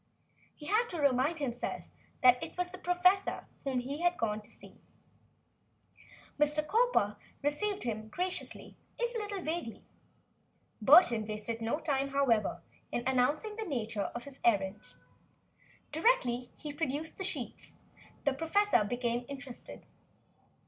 He 0.55 0.65
had 0.65 0.87
to 0.89 0.99
remind 0.99 1.37
himself 1.37 1.83
that 2.23 2.41
it 2.43 2.57
was 2.57 2.71
the 2.71 2.79
professor 2.79 3.45
whom 3.63 3.81
he 3.81 4.01
had 4.01 4.17
come 4.17 4.41
to 4.41 4.49
see. 4.49 4.81
Mr. 6.39 6.67
Cowper 6.67 7.17
received 7.43 7.83
him 7.83 8.07
graciously, 8.07 8.75
if 8.97 9.13
a 9.13 9.19
little 9.19 9.43
vaguely. 9.43 9.83
Burton 10.81 11.27
wasted 11.27 11.61
no 11.61 11.79
time, 11.79 12.09
however, 12.09 12.63
in 12.91 13.03
announcing 13.07 13.57
the 13.57 13.63
nature 13.63 14.09
of 14.15 14.23
his 14.23 14.39
errand. 14.43 14.95
Directly 15.91 16.49
he 16.57 16.73
produced 16.73 17.19
the 17.19 17.23
sheets, 17.23 17.75
the 18.25 18.33
professor 18.33 18.83
became 18.83 19.23
interested. 19.29 19.85